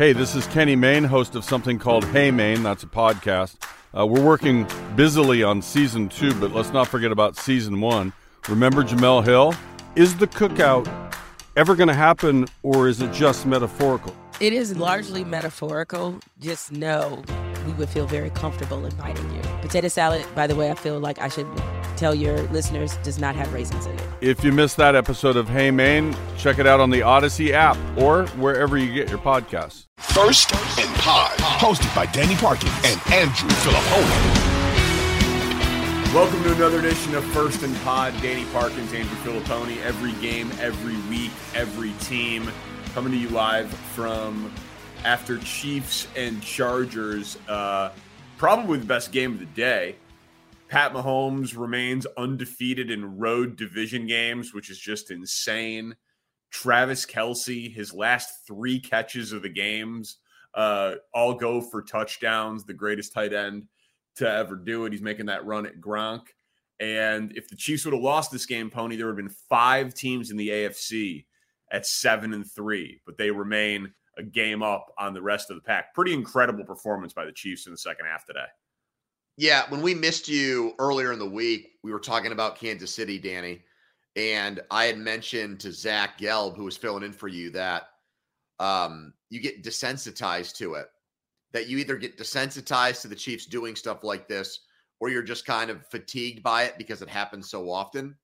[0.00, 2.62] Hey, this is Kenny Mayne, host of something called Hey Maine.
[2.62, 3.56] That's a podcast.
[3.94, 8.14] Uh, we're working busily on season two, but let's not forget about season one.
[8.48, 9.54] Remember Jemele Hill?
[9.96, 10.88] Is the cookout
[11.54, 14.16] ever going to happen, or is it just metaphorical?
[14.40, 16.18] It is largely metaphorical.
[16.38, 17.22] Just know
[17.66, 19.42] we would feel very comfortable inviting you.
[19.60, 21.46] Potato salad, by the way, I feel like I should
[22.00, 24.02] tell your listeners, does not have raisins in it.
[24.22, 27.76] If you missed that episode of Hey Maine, check it out on the Odyssey app
[27.98, 29.84] or wherever you get your podcasts.
[29.98, 34.40] First and Pod, hosted by Danny Parkins and Andrew Filippone.
[36.14, 38.14] Welcome to another edition of First and Pod.
[38.22, 39.76] Danny Parkins, Andrew Filippone.
[39.82, 42.50] Every game, every week, every team.
[42.94, 44.50] Coming to you live from
[45.04, 47.36] after Chiefs and Chargers.
[47.46, 47.90] Uh,
[48.38, 49.96] probably the best game of the day.
[50.70, 55.96] Pat Mahomes remains undefeated in road division games, which is just insane.
[56.52, 60.18] Travis Kelce, his last three catches of the games,
[60.54, 62.64] uh, all go for touchdowns.
[62.64, 63.66] The greatest tight end
[64.16, 64.92] to ever do it.
[64.92, 66.22] He's making that run at Gronk.
[66.78, 69.92] And if the Chiefs would have lost this game, Pony, there would have been five
[69.92, 71.26] teams in the AFC
[71.72, 75.62] at seven and three, but they remain a game up on the rest of the
[75.62, 75.94] pack.
[75.94, 78.46] Pretty incredible performance by the Chiefs in the second half today.
[79.40, 83.18] Yeah, when we missed you earlier in the week, we were talking about Kansas City,
[83.18, 83.62] Danny,
[84.14, 87.84] and I had mentioned to Zach Gelb, who was filling in for you, that
[88.58, 90.88] um, you get desensitized to it.
[91.54, 94.60] That you either get desensitized to the Chiefs doing stuff like this,
[95.00, 98.14] or you're just kind of fatigued by it because it happens so often.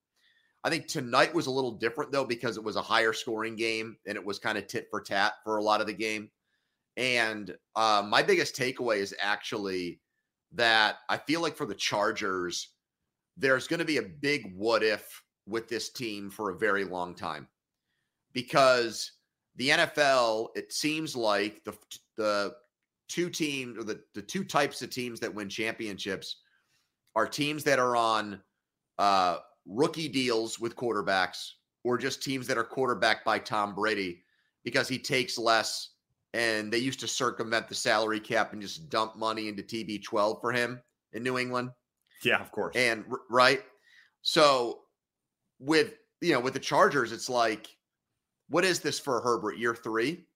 [0.65, 3.97] I think tonight was a little different though because it was a higher scoring game
[4.07, 6.29] and it was kind of tit for tat for a lot of the game.
[6.99, 9.99] And uh, my biggest takeaway is actually
[10.53, 12.71] that I feel like for the Chargers,
[13.37, 17.15] there's going to be a big what if with this team for a very long
[17.15, 17.47] time.
[18.33, 19.13] Because
[19.57, 21.75] the NFL, it seems like the
[22.17, 22.55] the
[23.09, 26.41] two teams or the, the two types of teams that win championships
[27.15, 28.41] are teams that are on
[28.99, 31.51] uh, rookie deals with quarterbacks
[31.85, 34.23] or just teams that are quarterbacked by Tom Brady
[34.65, 35.91] because he takes less
[36.37, 40.53] and they used to circumvent the salary cap and just dump money into TB12 for
[40.53, 40.81] him
[41.15, 41.71] in New England.
[42.23, 42.77] Yeah, of course.
[42.77, 43.63] And right.
[44.21, 44.81] So
[45.59, 47.69] with you know, with the Chargers, it's like,
[48.49, 50.27] what is this for Herbert year three?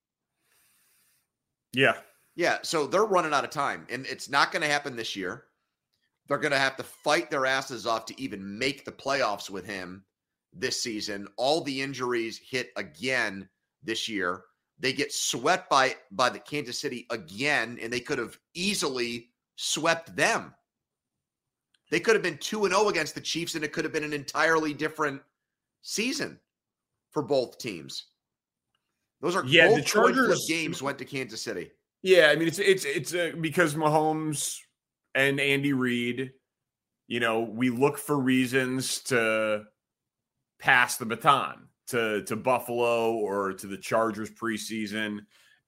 [1.75, 1.97] Yeah.
[2.35, 2.58] Yeah.
[2.62, 3.87] So they're running out of time.
[3.91, 5.44] And it's not going to happen this year.
[6.26, 9.67] They're going to have to fight their asses off to even make the playoffs with
[9.67, 10.05] him
[10.53, 11.29] this season.
[11.37, 13.49] All the injuries hit again
[13.82, 14.44] this year.
[14.81, 20.17] They get swept by by the Kansas City again, and they could have easily swept
[20.17, 20.55] them.
[21.91, 24.05] They could have been 2 and 0 against the Chiefs, and it could have been
[24.05, 25.21] an entirely different
[25.82, 26.38] season
[27.11, 28.06] for both teams.
[29.21, 31.71] Those are yeah, the Chargers games went to Kansas City.
[32.03, 34.56] Yeah, I mean it's it's it's uh, because Mahomes
[35.15, 36.32] and Andy Reid,
[37.06, 39.65] you know, we look for reasons to
[40.59, 45.21] pass the baton to to Buffalo or to the Chargers preseason,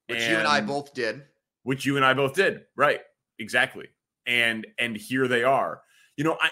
[0.09, 1.23] which you and I both did.
[1.65, 3.01] Which you and I both did, right?
[3.39, 3.87] Exactly.
[4.27, 5.83] And and here they are.
[6.17, 6.51] You know, I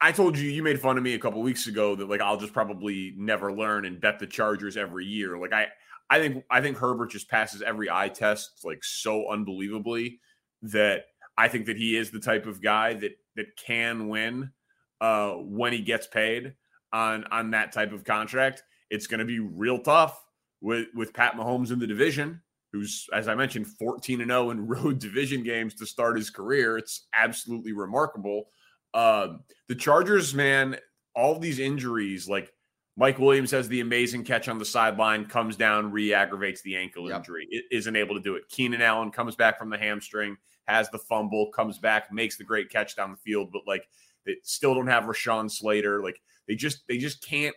[0.00, 2.36] I told you you made fun of me a couple weeks ago that like I'll
[2.36, 5.38] just probably never learn and bet the Chargers every year.
[5.38, 5.68] Like I
[6.10, 10.20] I think I think Herbert just passes every eye test like so unbelievably
[10.62, 11.06] that
[11.38, 14.52] I think that he is the type of guy that that can win
[15.00, 16.54] uh when he gets paid
[16.92, 18.62] on on that type of contract.
[18.90, 20.24] It's going to be real tough
[20.60, 22.40] with with Pat Mahomes in the division,
[22.72, 26.78] who's as I mentioned 14 and 0 in road division games to start his career.
[26.78, 28.48] It's absolutely remarkable.
[28.94, 30.76] Um, the Chargers, man,
[31.14, 32.52] all these injuries, like
[32.96, 37.08] Mike Williams has the amazing catch on the sideline, comes down, re aggravates the ankle
[37.08, 37.18] yep.
[37.18, 38.48] injury, isn't able to do it.
[38.48, 40.36] Keenan Allen comes back from the hamstring,
[40.66, 43.86] has the fumble, comes back, makes the great catch down the field, but like
[44.24, 46.02] they still don't have Rashawn Slater.
[46.02, 47.54] Like they just they just can't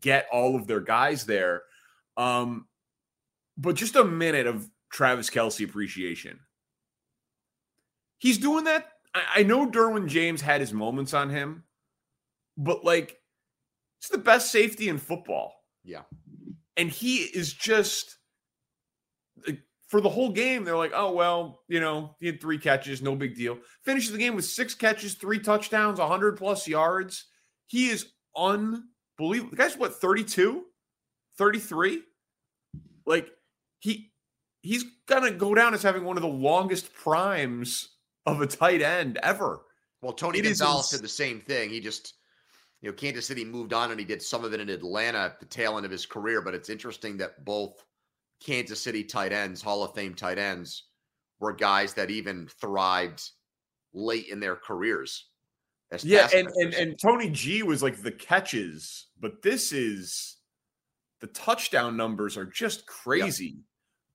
[0.00, 1.62] get all of their guys there.
[2.16, 2.66] Um,
[3.56, 6.40] but just a minute of Travis Kelce appreciation.
[8.18, 8.86] He's doing that.
[9.14, 11.64] I, I know Derwin James had his moments on him,
[12.56, 13.18] but like
[13.98, 15.54] it's the best safety in football.
[15.84, 16.02] Yeah.
[16.76, 18.18] And he is just
[19.46, 23.02] like, for the whole game, they're like, oh, well, you know, he had three catches,
[23.02, 23.58] no big deal.
[23.84, 27.26] Finishes the game with six catches, three touchdowns, 100 plus yards.
[27.66, 29.50] He is unbelievable.
[29.50, 30.64] The guy's what, 32,
[31.36, 32.02] 33?
[33.06, 33.30] Like,
[33.80, 34.12] he
[34.62, 37.88] he's gonna go down as having one of the longest primes
[38.26, 39.62] of a tight end ever.
[40.02, 41.70] Well, Tony it Gonzalez did the same thing.
[41.70, 42.14] He just
[42.80, 45.40] you know, Kansas City moved on and he did some of it in Atlanta at
[45.40, 46.40] the tail end of his career.
[46.40, 47.84] But it's interesting that both
[48.40, 50.84] Kansas City tight ends, Hall of Fame tight ends,
[51.40, 53.30] were guys that even thrived
[53.92, 55.28] late in their careers.
[56.02, 60.36] Yeah, and, and and Tony G was like the catches, but this is
[61.20, 63.60] the touchdown numbers are just crazy.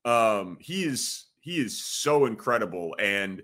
[0.06, 3.42] Um, he is he is so incredible, and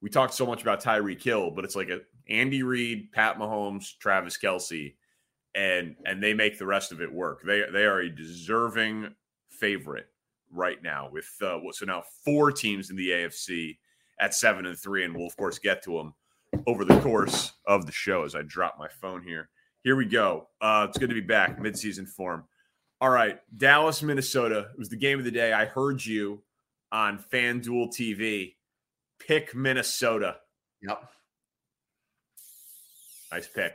[0.00, 3.96] we talked so much about Tyreek Hill, but it's like a Andy Reid, Pat Mahomes,
[4.00, 4.94] Travis Kelce,
[5.54, 7.42] and and they make the rest of it work.
[7.44, 9.14] They they are a deserving
[9.50, 10.06] favorite
[10.50, 13.78] right now with uh, so now four teams in the AFC
[14.20, 16.14] at seven and three, and we'll of course get to them
[16.66, 19.48] over the course of the show as I drop my phone here.
[19.82, 20.48] Here we go.
[20.60, 22.44] Uh, it's good to be back, midseason form.
[23.00, 24.68] All right, Dallas, Minnesota.
[24.72, 25.52] It was the game of the day.
[25.52, 26.42] I heard you
[26.90, 28.54] on FanDuel TV.
[29.20, 30.36] Pick Minnesota.
[30.82, 31.08] Yep.
[33.30, 33.74] Nice pick.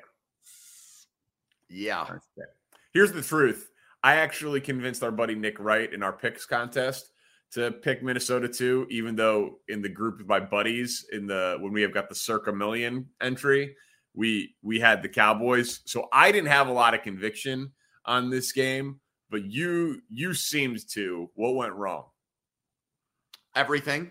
[1.69, 2.05] Yeah.
[2.09, 2.45] Nice pick.
[2.93, 3.69] Here's the truth.
[4.03, 7.12] I actually convinced our buddy Nick Wright in our picks contest
[7.53, 11.71] to pick Minnesota too, even though in the group of my buddies in the when
[11.71, 13.75] we have got the circa million entry,
[14.15, 15.81] we we had the Cowboys.
[15.85, 17.71] So I didn't have a lot of conviction
[18.05, 21.29] on this game, but you you seemed to.
[21.35, 22.05] What went wrong?
[23.55, 24.09] Everything.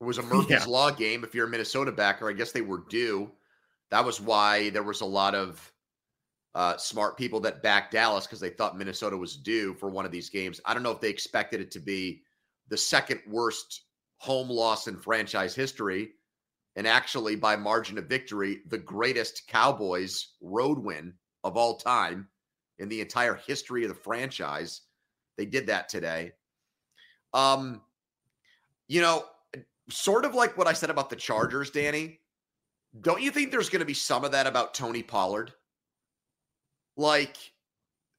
[0.00, 0.64] It was a Murphy's yeah.
[0.66, 1.24] Law game.
[1.24, 3.30] If you're a Minnesota backer, I guess they were due.
[3.90, 5.72] That was why there was a lot of
[6.54, 10.12] uh, smart people that backed Dallas because they thought Minnesota was due for one of
[10.12, 10.60] these games.
[10.64, 12.22] I don't know if they expected it to be
[12.68, 13.82] the second worst
[14.18, 16.10] home loss in franchise history.
[16.76, 21.14] And actually, by margin of victory, the greatest Cowboys road win
[21.44, 22.28] of all time
[22.78, 24.82] in the entire history of the franchise.
[25.36, 26.32] They did that today.
[27.34, 27.80] Um,
[28.86, 29.24] you know,
[29.90, 32.20] sort of like what I said about the Chargers, Danny.
[33.00, 35.52] Don't you think there's going to be some of that about Tony Pollard?
[36.96, 37.36] Like,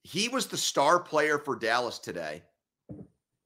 [0.03, 2.43] he was the star player for Dallas today.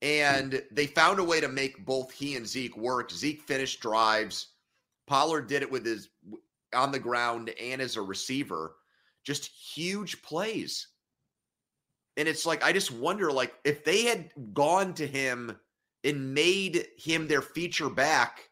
[0.03, 3.09] And they found a way to make both he and Zeke work.
[3.09, 4.47] Zeke finished drives.
[5.07, 6.09] Pollard did it with his
[6.75, 8.75] on the ground and as a receiver.
[9.23, 10.89] Just huge plays.
[12.17, 15.57] And it's like, I just wonder, like, if they had gone to him
[16.03, 18.49] and made him their feature back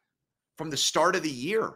[0.58, 1.74] from the start of the year,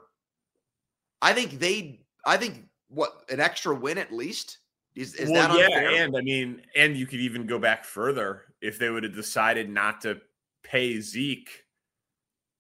[1.22, 4.60] I think they, I think what an extra win at least
[4.96, 8.44] is, is well, that yeah, and I mean, and you could even go back further
[8.62, 10.22] if they would have decided not to
[10.64, 11.50] pay Zeke.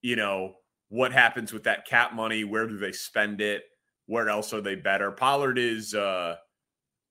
[0.01, 0.55] You know
[0.89, 2.43] what happens with that cap money?
[2.43, 3.63] Where do they spend it?
[4.07, 5.11] Where else are they better?
[5.11, 6.35] Pollard is uh,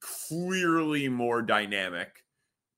[0.00, 2.08] clearly more dynamic.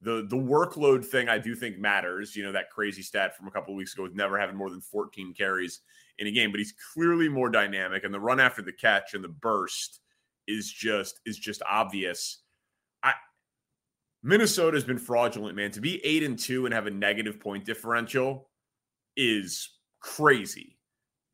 [0.02, 2.36] The the workload thing I do think matters.
[2.36, 4.70] You know that crazy stat from a couple of weeks ago with never having more
[4.70, 5.80] than 14 carries
[6.18, 8.04] in a game, but he's clearly more dynamic.
[8.04, 10.00] And the run after the catch and the burst
[10.48, 12.42] is just is just obvious.
[13.02, 13.12] I
[14.22, 15.70] Minnesota's been fraudulent, man.
[15.72, 18.48] To be eight and two and have a negative point differential,
[19.16, 19.68] is
[20.00, 20.78] crazy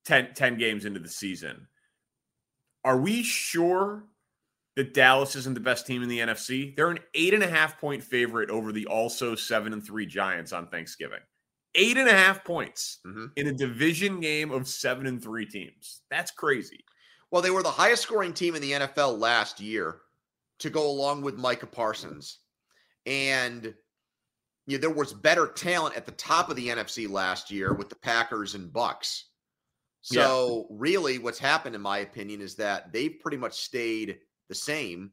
[0.04, 1.66] 10, 10 games into the season.
[2.84, 4.04] Are we sure
[4.76, 6.74] that Dallas isn't the best team in the NFC?
[6.74, 10.52] They're an eight and a half point favorite over the also seven and three Giants
[10.52, 11.20] on Thanksgiving.
[11.74, 13.26] Eight and a half points Mm-hmm.
[13.36, 16.02] in a division game of seven and three teams.
[16.10, 16.84] That's crazy.
[17.32, 20.02] Well, they were the highest scoring team in the NFL last year
[20.58, 22.40] to go along with Micah Parsons.
[23.06, 23.74] And
[24.66, 27.88] you know, there was better talent at the top of the NFC last year with
[27.88, 29.30] the Packers and Bucks.
[30.02, 35.12] So really what's happened in my opinion is that they've pretty much stayed the same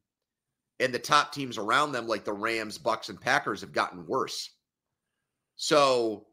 [0.80, 4.50] and the top teams around them like the Rams, Bucks and Packers have gotten worse.
[5.56, 6.26] So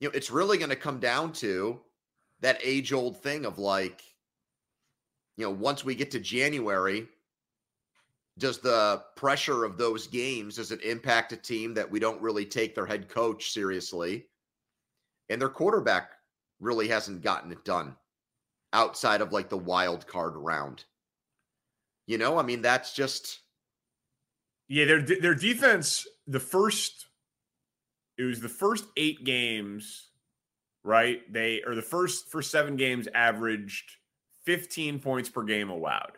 [0.00, 1.80] you know, it's really going to come down to
[2.40, 4.02] that age-old thing of like
[5.36, 7.08] you know, once we get to January,
[8.38, 12.44] does the pressure of those games does it impact a team that we don't really
[12.44, 14.26] take their head coach seriously
[15.28, 16.10] and their quarterback
[16.60, 17.94] really hasn't gotten it done
[18.72, 20.84] outside of like the wild card round
[22.08, 23.38] you know i mean that's just
[24.68, 27.06] Yeah, their their defense, the first
[28.16, 30.08] it was the first eight games,
[30.82, 31.20] right?
[31.32, 33.96] They or the first first seven games averaged
[34.44, 36.12] 15 points per game allowed.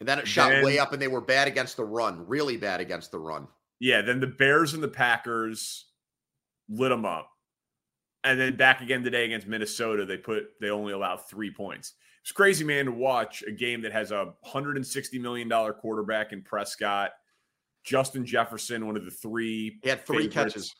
[0.00, 2.56] and then it shot Then- way up and they were bad against the run really
[2.56, 3.46] bad against the run
[3.80, 5.90] Yeah, then the Bears and the Packers
[6.68, 7.30] lit them up.
[8.24, 11.94] And then back again today against Minnesota, they put they only allowed three points.
[12.22, 15.72] It's crazy, man, to watch a game that has a hundred and sixty million dollar
[15.72, 17.12] quarterback in Prescott,
[17.84, 19.78] Justin Jefferson, one of the three.
[19.82, 20.74] he had three catches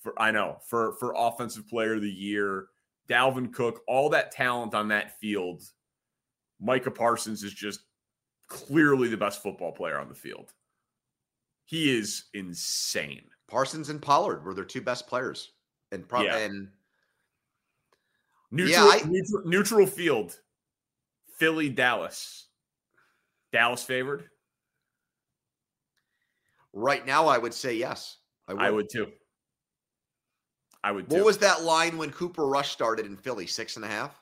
[0.00, 2.66] for I know for for offensive player of the year.
[3.08, 5.62] Dalvin Cook, all that talent on that field.
[6.60, 7.80] Micah Parsons is just
[8.48, 10.52] clearly the best football player on the field.
[11.64, 13.22] He is insane.
[13.48, 15.52] parsons and pollard were their two best players
[15.92, 16.38] and probably Yeah.
[16.38, 16.68] and
[18.52, 20.40] Neutral, I- neutral, neutral field.
[21.36, 22.48] Philly, Dallas.
[23.52, 24.28] Dallas favored.
[26.72, 29.10] right now i would say yes i would, I would too.
[30.84, 31.16] I would too.
[31.16, 34.20] what was that line when cooper rush started in philly six and a half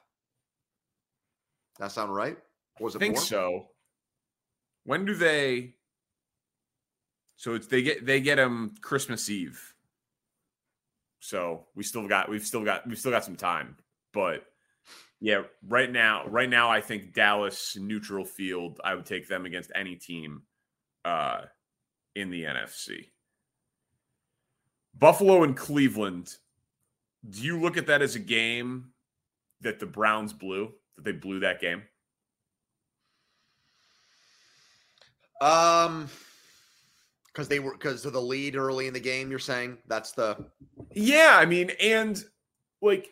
[1.79, 2.37] that sound right
[2.81, 3.23] Or was I it think more?
[3.23, 3.69] so.
[4.85, 5.75] When do they?
[7.37, 9.75] So it's they get they get them Christmas Eve.
[11.21, 13.77] So we still got we've still got we've still got some time,
[14.13, 14.45] but
[15.21, 18.81] yeah, right now right now I think Dallas neutral field.
[18.83, 20.43] I would take them against any team
[21.05, 21.43] uh,
[22.15, 23.11] in the NFC.
[24.95, 26.35] Buffalo and Cleveland.
[27.29, 28.93] Do you look at that as a game
[29.61, 30.73] that the Browns blew?
[30.99, 31.83] That they blew that game?
[35.41, 36.09] Um,
[37.33, 39.31] because they were because of the lead early in the game.
[39.31, 40.37] You're saying that's the
[40.93, 42.23] Yeah, I mean, and
[42.83, 43.11] like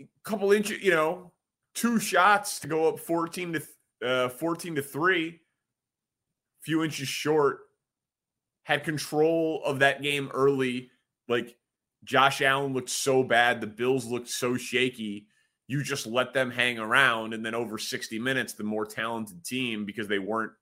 [0.00, 1.30] a couple inches, you know,
[1.74, 3.62] two shots to go up 14 to
[4.02, 5.38] uh 14 to 3,
[6.62, 7.58] few inches short.
[8.62, 10.90] Had control of that game early.
[11.28, 11.54] Like
[12.02, 15.26] Josh Allen looked so bad, the Bills looked so shaky.
[15.66, 19.84] You just let them hang around and then over 60 minutes the more talented team
[19.84, 20.52] because they weren't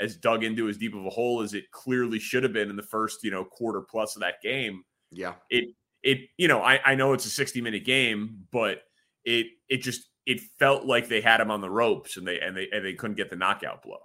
[0.00, 2.76] as dug into as deep of a hole as it clearly should have been in
[2.76, 5.34] the first, you know, quarter plus of that game yeah.
[5.50, 8.82] it it you know I, I know it's a 60 minute game but
[9.24, 12.56] it it just it felt like they had him on the ropes and they and
[12.56, 13.98] they and they couldn't get the knockout blow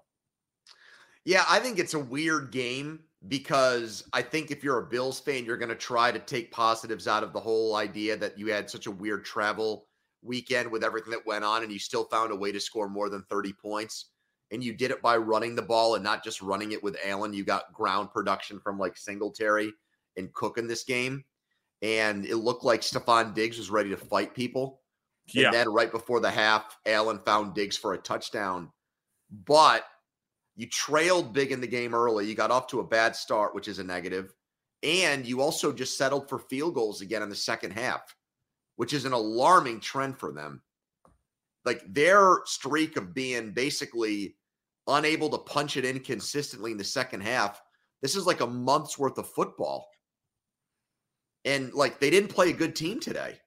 [1.23, 5.45] Yeah, I think it's a weird game because I think if you're a Bills fan,
[5.45, 8.69] you're going to try to take positives out of the whole idea that you had
[8.69, 9.87] such a weird travel
[10.25, 13.10] weekend with everything that went on and you still found a way to score more
[13.10, 14.10] than 30 points.
[14.51, 17.34] And you did it by running the ball and not just running it with Allen.
[17.34, 19.72] You got ground production from like Singletary
[20.17, 21.24] and Cook in this game.
[21.82, 24.82] And it looked like Stefon Diggs was ready to fight people.
[25.34, 28.72] yeah And then right before the half, Allen found Diggs for a touchdown.
[29.32, 29.84] But
[30.55, 32.27] you trailed big in the game early.
[32.27, 34.34] You got off to a bad start, which is a negative.
[34.84, 38.15] And you also just settled for field goals again in the second half,
[38.75, 40.62] which is an alarming trend for them.
[41.63, 44.36] Like their streak of being basically
[44.88, 47.62] unable to punch it in consistently in the second half.
[48.01, 49.89] This is like a month's worth of football.
[51.44, 53.39] And like they didn't play a good team today.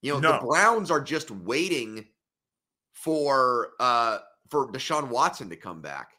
[0.00, 0.32] You know, No.
[0.32, 2.06] the Browns are just waiting
[2.92, 4.18] for uh
[4.50, 6.10] for Deshaun Watson to come back.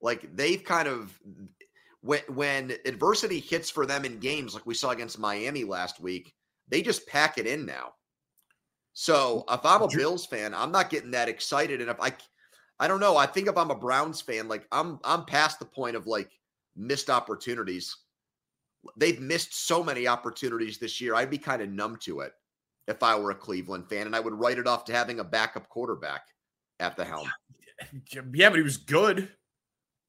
[0.00, 1.18] Like they've kind of
[2.00, 6.34] when when adversity hits for them in games like we saw against Miami last week,
[6.72, 7.92] they just pack it in now.
[8.94, 11.80] So if I'm a Bills fan, I'm not getting that excited.
[11.80, 12.12] And if I
[12.80, 15.64] I don't know, I think if I'm a Browns fan, like I'm I'm past the
[15.66, 16.30] point of like
[16.74, 17.96] missed opportunities.
[18.96, 21.14] they've missed so many opportunities this year.
[21.14, 22.32] I'd be kind of numb to it
[22.88, 25.24] if I were a Cleveland fan, and I would write it off to having a
[25.24, 26.22] backup quarterback
[26.80, 27.30] at the helm.
[28.12, 29.28] Yeah, but he was good.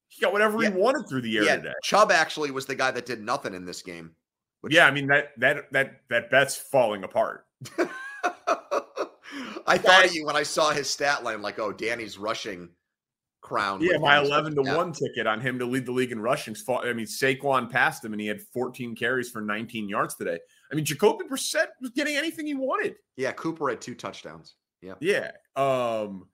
[0.08, 0.70] He got whatever Yeah.
[0.70, 1.72] he wanted through the air Yeah, today.
[1.82, 4.14] Chubb actually was the guy that did nothing in this game.
[4.64, 7.46] Which- Yeah, I mean that that that that bet's falling apart.
[9.66, 12.68] I thought of you when I saw his stat line, like, oh, Danny's rushing
[13.40, 13.80] crown.
[13.82, 14.76] Yeah, my eleven to Yeah.
[14.76, 16.54] one ticket on him to lead the league in rushing.
[16.68, 20.38] I mean, Saquon passed him, and he had 14 carries for 19 yards today.
[20.70, 22.96] I mean, Jacoby Brissett was getting anything he wanted.
[23.16, 24.54] Yeah, Cooper had two touchdowns.
[24.82, 24.94] Yeah.
[25.00, 25.30] Yeah.
[25.56, 26.28] Um.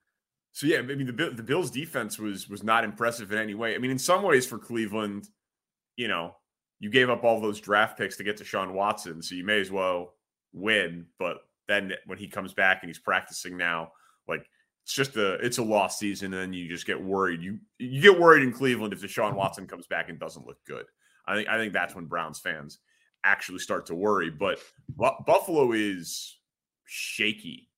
[0.52, 3.74] So yeah, I mean the the Bills' defense was was not impressive in any way.
[3.76, 5.28] I mean, in some ways for Cleveland,
[5.96, 6.36] you know,
[6.80, 9.70] you gave up all those draft picks to get Deshaun Watson, so you may as
[9.70, 10.14] well
[10.52, 11.06] win.
[11.18, 13.92] But then when he comes back and he's practicing now,
[14.26, 14.44] like
[14.82, 17.42] it's just a it's a lost season, and then you just get worried.
[17.42, 19.36] You you get worried in Cleveland if Deshaun mm-hmm.
[19.36, 20.86] Watson comes back and doesn't look good.
[21.26, 22.78] I think I think that's when Browns fans
[23.22, 24.30] actually start to worry.
[24.30, 24.58] But
[24.88, 26.38] Bu- Buffalo is
[26.86, 27.68] shaky.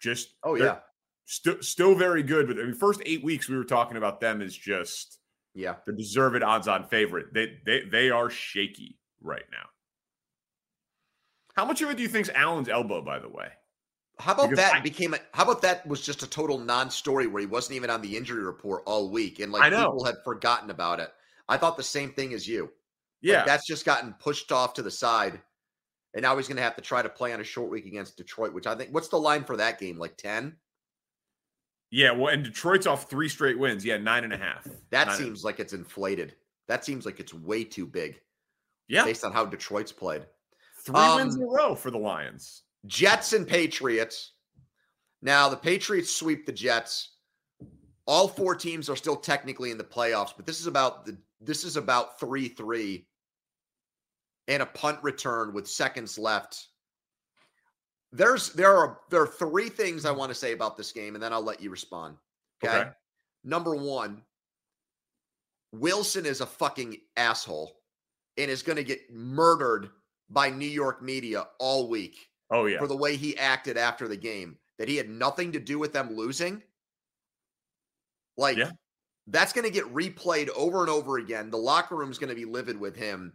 [0.00, 0.78] Just Oh, yeah.
[1.24, 2.48] still still very good.
[2.48, 5.18] But I mean, first eight weeks we were talking about them as just
[5.54, 5.76] Yeah.
[5.86, 7.32] the deserved odds-on favorite.
[7.34, 9.68] They they they are shaky right now.
[11.54, 13.02] How much of it do you think's Allen's elbow?
[13.02, 13.48] By the way,
[14.18, 17.26] How about Because that I- became a how about that was just a total non-story
[17.26, 20.70] where he wasn't even on the injury report all week and like people had forgotten
[20.70, 21.12] about it.
[21.48, 22.62] I thought the same thing as you.
[22.64, 22.70] Like,
[23.20, 25.40] yeah, that's just gotten pushed off to the side.
[26.14, 28.52] And now he's gonna have to try to play on a short week against Detroit,
[28.54, 29.98] which I think what's the line for that game?
[29.98, 30.56] Like 10?
[31.92, 32.10] Yeah.
[32.10, 33.84] Well, and Detroit's off three straight wins.
[33.84, 34.66] Yeah, nine and a half.
[34.90, 36.34] That Nine- seems like it's inflated.
[36.66, 38.20] That seems like it's way too big
[38.88, 40.26] yeah, based on how Detroit's played.
[40.84, 42.62] three wins um, in a row for the Lions.
[42.86, 44.32] Jets and Patriots.
[45.20, 47.10] Now the Patriots sweep the Jets.
[48.06, 51.64] All four teams are still technically in the playoffs, but this is about the this
[51.64, 53.04] is about 3-3
[54.48, 56.68] and a punt return with seconds left.
[58.12, 61.22] There's there are there are three things I want to say about this game and
[61.22, 62.16] then I'll let you respond.
[62.62, 62.80] Okay?
[62.80, 62.90] Okay.
[63.44, 64.22] Number 1,
[65.72, 67.76] Wilson is a fucking asshole
[68.36, 69.90] and is going to get murdered
[70.30, 74.16] by New York media all week Oh yeah, for the way he acted after the
[74.16, 76.62] game, that he had nothing to do with them losing.
[78.36, 78.70] Like, Yeah.
[79.26, 81.50] that's going to get replayed over and over again.
[81.50, 83.32] The locker room's going to be livid with him.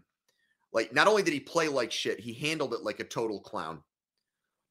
[0.72, 3.82] Like, not only did he play like shit, he handled it like a total clown.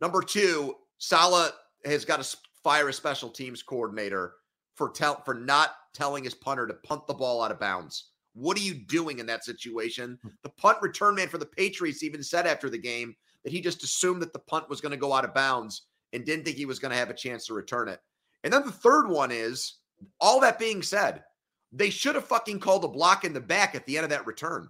[0.01, 1.53] Number two, Salah
[1.85, 4.35] has got to fire a special teams coordinator
[4.75, 8.11] for tell for not telling his punter to punt the ball out of bounds.
[8.35, 10.19] What are you doing in that situation?
[10.23, 10.29] Hmm.
[10.43, 13.83] The punt return man for the Patriots even said after the game that he just
[13.83, 16.67] assumed that the punt was going to go out of bounds and didn't think he
[16.67, 18.01] was going to have a chance to return it.
[18.45, 19.77] And then the third one is
[20.21, 21.25] all that being said,
[21.73, 24.27] they should have fucking called a block in the back at the end of that
[24.27, 24.69] return.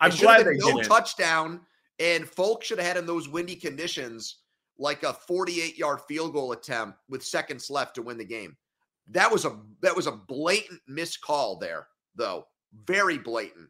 [0.00, 0.84] I'm It should have glad they no didn't.
[0.88, 1.60] touchdown,
[1.98, 4.38] and Folk should have had in those windy conditions
[4.78, 8.56] like a 48 yard field goal attempt with seconds left to win the game.
[9.08, 12.46] That was a that was a blatant missed call there, though.
[12.84, 13.68] Very blatant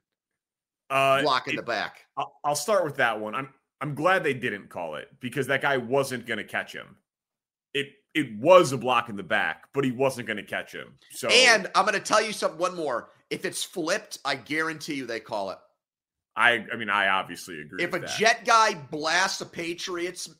[0.91, 2.05] Uh, block in it- the back.
[2.17, 3.35] I'll, I'll start with that one.
[3.35, 3.49] I'm
[3.81, 6.97] I'm glad they didn't call it because that guy wasn't going to catch him.
[7.75, 10.99] It it was a block in the back, but he wasn't going to catch him.
[11.13, 12.59] So And I'm going to tell you something.
[12.59, 13.11] One more.
[13.31, 15.59] If it's flipped, I guarantee you they call it.
[16.39, 17.83] I I mean I obviously agree.
[17.83, 18.17] If a that.
[18.17, 20.31] jet guy blasts a Patriots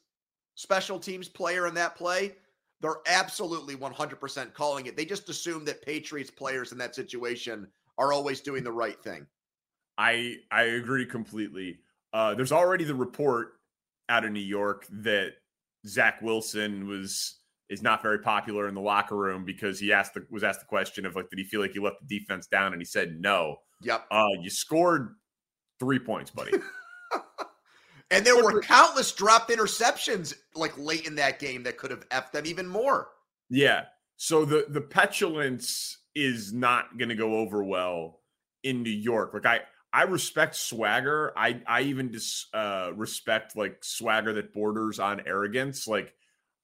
[0.55, 2.37] special teams player in that play,
[2.81, 4.97] they're absolutely 100% calling it.
[4.97, 7.67] They just assume that Patriots players in that situation
[7.99, 9.27] are always doing the right thing.
[9.99, 11.81] I I agree completely.
[12.13, 13.55] Uh, there's already the report
[14.09, 15.33] out of New York that
[15.87, 20.25] Zach Wilson was is not very popular in the locker room because he asked the,
[20.31, 22.73] was asked the question of like did he feel like he let the defense down
[22.73, 23.57] and he said no.
[23.83, 24.07] Yep.
[24.11, 25.17] Uh, you scored
[25.79, 26.53] three points, buddy.
[28.11, 32.33] And there were countless dropped interceptions like late in that game that could have effed
[32.33, 33.09] them even more.
[33.51, 33.85] Yeah.
[34.17, 38.21] So the the petulance is not going to go over well
[38.65, 39.35] in New York.
[39.35, 39.61] Like I
[39.93, 41.33] I respect swagger.
[41.37, 45.87] I I even dis, uh respect like swagger that borders on arrogance.
[45.87, 46.15] Like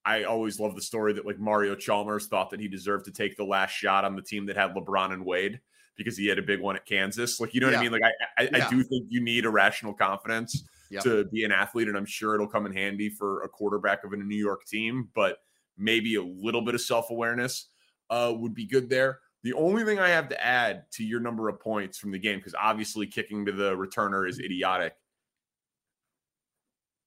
[0.02, 3.36] I always love the story that like Mario Chalmers thought that he deserved to take
[3.36, 5.60] the last shot on the team that had LeBron and Wade
[5.96, 7.40] because he had a big one at Kansas.
[7.40, 7.92] Like you know what I mean?
[7.92, 8.66] Like I I, Yeah.
[8.66, 11.02] I do think you need irrational confidence Yep.
[11.04, 14.12] to be an athlete, and I'm sure it'll come in handy for a quarterback of
[14.12, 15.08] a New York team.
[15.14, 15.38] But
[15.76, 17.68] maybe a little bit of self awareness
[18.10, 19.20] uh, would be good there.
[19.42, 22.38] The only thing I have to add to your number of points from the game,
[22.38, 24.94] because obviously kicking to the returner is idiotic.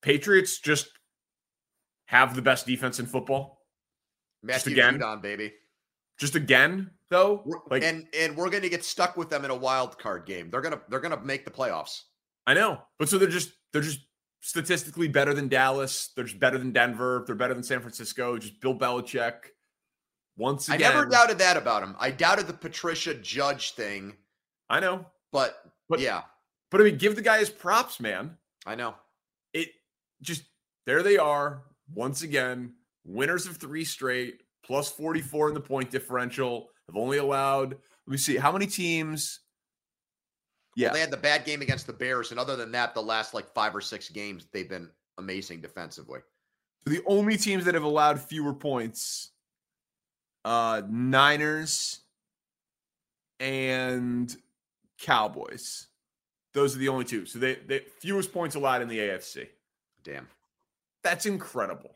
[0.02, 0.90] Patriots just
[2.06, 3.66] have the best defense in football.
[4.44, 5.00] Matthew again.
[5.00, 5.54] Judon, baby.
[6.18, 9.56] Just again, though, like and and we're going to get stuck with them in a
[9.56, 10.50] wild card game.
[10.50, 12.02] They're gonna they're gonna make the playoffs.
[12.46, 14.00] I know, but so they're just they're just
[14.42, 16.12] statistically better than Dallas.
[16.16, 17.24] They're just better than Denver.
[17.28, 18.38] They're better than San Francisco.
[18.38, 19.34] Just Bill Belichick.
[20.38, 21.96] Once again, I never doubted that about him.
[22.00, 24.14] I doubted the Patricia Judge thing.
[24.70, 26.24] I know, but but yeah,
[26.72, 28.38] but I mean, give the guy his props, man.
[28.66, 28.96] I know
[29.54, 29.70] it.
[30.22, 30.44] Just
[30.86, 32.74] there they are once again,
[33.06, 36.70] winners of three straight, plus forty four in the point differential.
[36.88, 37.72] Have only allowed.
[37.72, 39.40] Let me see how many teams.
[40.76, 43.02] Yeah, well, they had the bad game against the Bears, and other than that, the
[43.02, 46.20] last like five or six games, they've been amazing defensively.
[46.86, 49.32] The only teams that have allowed fewer points
[50.46, 52.00] uh, Niners
[53.40, 54.36] and
[54.98, 55.88] Cowboys.
[56.54, 57.26] Those are the only two.
[57.26, 59.48] So they, they fewest points allowed in the AFC.
[60.04, 60.28] Damn.
[61.04, 61.96] That's incredible.